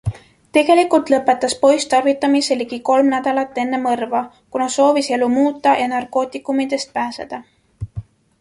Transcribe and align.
Tegelikult 0.57 1.11
lõpetas 1.13 1.55
poiss 1.65 1.89
tarvitamise 1.91 2.57
ligi 2.61 2.79
kolm 2.89 3.11
nädalat 3.15 3.61
enne 3.65 3.81
mõrva, 3.83 4.23
kuna 4.57 4.67
soovis 4.77 5.11
elu 5.19 5.29
muuta 5.37 5.79
ja 5.83 5.91
narkootikumidest 5.95 6.95
pääseda. 7.01 7.45